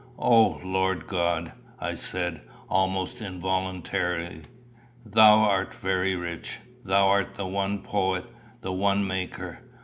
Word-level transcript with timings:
"O 0.17 0.59
Lord 0.63 1.05
God," 1.05 1.51
I 1.77 1.93
said, 1.93 2.41
almost 2.67 3.21
involuntarily, 3.21 4.41
"thou 5.05 5.41
art 5.43 5.75
very 5.75 6.15
rich. 6.15 6.57
Thou 6.83 7.07
art 7.07 7.35
the 7.35 7.45
one 7.45 7.83
poet, 7.83 8.25
the 8.61 8.73
one 8.73 9.05
maker. 9.05 9.59